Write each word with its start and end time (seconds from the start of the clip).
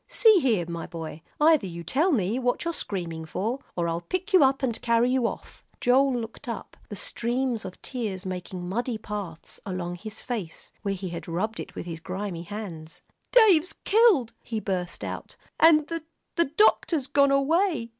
"See 0.07 0.39
here, 0.39 0.65
my 0.67 0.87
boy, 0.87 1.21
either 1.39 1.67
you 1.67 1.83
tell 1.83 2.11
me 2.11 2.39
what 2.39 2.65
you're 2.65 2.73
screaming 2.73 3.23
for, 3.23 3.59
or 3.75 3.87
I'll 3.87 4.01
pick 4.01 4.33
you 4.33 4.43
up 4.43 4.63
and 4.63 4.81
carry 4.81 5.11
you 5.11 5.27
off." 5.27 5.63
Joel 5.79 6.15
looked 6.17 6.47
up, 6.49 6.75
the 6.89 6.95
streams 6.95 7.65
of 7.65 7.79
tears 7.83 8.25
making 8.25 8.67
muddy 8.67 8.97
paths 8.97 9.59
along 9.63 9.97
his 9.97 10.19
face, 10.19 10.71
where 10.81 10.95
he 10.95 11.09
had 11.09 11.27
rubbed 11.27 11.59
it 11.59 11.75
with 11.75 11.85
his 11.85 11.99
grimy 11.99 12.41
hands. 12.41 13.03
"Dave's 13.31 13.73
killed," 13.85 14.33
he 14.41 14.59
burst 14.59 15.03
out, 15.03 15.35
"and 15.59 15.85
the 15.85 16.03
the 16.35 16.45
doctor's 16.45 17.05
gone 17.05 17.29
away!" 17.29 17.89